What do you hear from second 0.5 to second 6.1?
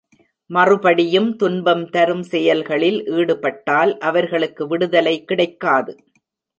மறுபடியும் துன்பம் தரும் செயல்களில் ஈடுபட்டால் அவர்களுக்கு விடுதலை கிடைக்காது.